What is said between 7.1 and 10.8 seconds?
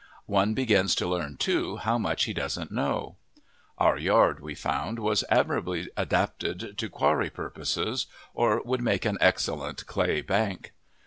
purposes, or would make an excellent clay bank.